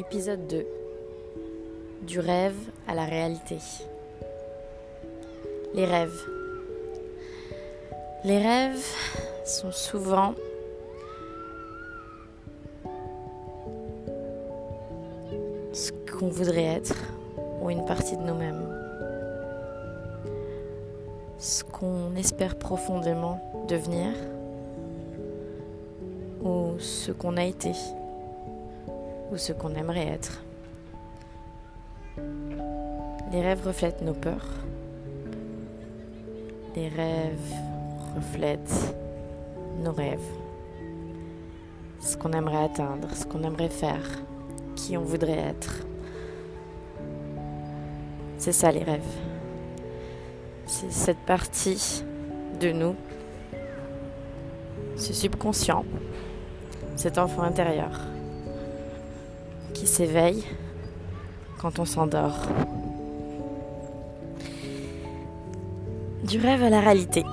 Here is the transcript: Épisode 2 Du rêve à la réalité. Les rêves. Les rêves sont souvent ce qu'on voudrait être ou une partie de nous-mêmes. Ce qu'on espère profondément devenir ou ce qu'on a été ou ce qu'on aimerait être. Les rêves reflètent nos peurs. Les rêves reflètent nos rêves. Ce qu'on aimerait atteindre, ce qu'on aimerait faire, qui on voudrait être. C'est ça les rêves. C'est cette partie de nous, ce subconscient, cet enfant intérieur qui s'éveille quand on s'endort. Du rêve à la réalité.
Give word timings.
Épisode 0.00 0.46
2 0.46 0.66
Du 2.06 2.20
rêve 2.20 2.56
à 2.88 2.94
la 2.94 3.04
réalité. 3.04 3.58
Les 5.74 5.84
rêves. 5.84 6.18
Les 8.24 8.38
rêves 8.38 8.82
sont 9.44 9.70
souvent 9.70 10.34
ce 15.74 15.92
qu'on 16.18 16.28
voudrait 16.28 16.76
être 16.76 16.96
ou 17.60 17.68
une 17.68 17.84
partie 17.84 18.16
de 18.16 18.22
nous-mêmes. 18.22 18.66
Ce 21.36 21.62
qu'on 21.62 22.16
espère 22.16 22.56
profondément 22.56 23.38
devenir 23.68 24.14
ou 26.42 26.78
ce 26.78 27.12
qu'on 27.12 27.36
a 27.36 27.44
été 27.44 27.74
ou 29.30 29.36
ce 29.36 29.52
qu'on 29.52 29.74
aimerait 29.74 30.08
être. 30.08 30.42
Les 33.32 33.40
rêves 33.42 33.64
reflètent 33.64 34.02
nos 34.02 34.14
peurs. 34.14 34.48
Les 36.74 36.88
rêves 36.88 37.54
reflètent 38.16 38.94
nos 39.82 39.92
rêves. 39.92 40.18
Ce 42.00 42.16
qu'on 42.16 42.32
aimerait 42.32 42.64
atteindre, 42.64 43.08
ce 43.14 43.24
qu'on 43.24 43.42
aimerait 43.42 43.68
faire, 43.68 44.04
qui 44.74 44.96
on 44.96 45.02
voudrait 45.02 45.38
être. 45.38 45.84
C'est 48.38 48.52
ça 48.52 48.72
les 48.72 48.82
rêves. 48.82 49.02
C'est 50.66 50.92
cette 50.92 51.18
partie 51.18 52.02
de 52.60 52.72
nous, 52.72 52.94
ce 54.96 55.12
subconscient, 55.12 55.84
cet 56.96 57.18
enfant 57.18 57.42
intérieur 57.42 57.90
qui 59.72 59.86
s'éveille 59.86 60.44
quand 61.60 61.78
on 61.78 61.84
s'endort. 61.84 62.38
Du 66.24 66.38
rêve 66.38 66.62
à 66.62 66.70
la 66.70 66.80
réalité. 66.80 67.24